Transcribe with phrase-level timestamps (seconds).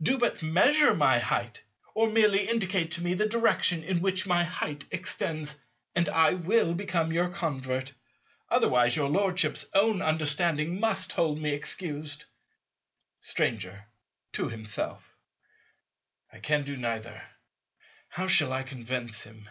[0.00, 1.60] Do but measure my "height,"
[1.92, 5.56] or merely indicate to me the direction in which my "height" extends,
[5.96, 7.92] and I will become your convert.
[8.48, 12.26] Otherwise, your Lordship's own understand must hold me excused.
[13.18, 13.86] Stranger.
[14.34, 15.16] (to himself.)
[16.32, 17.20] I can do neither.
[18.08, 19.48] How shall I convince him?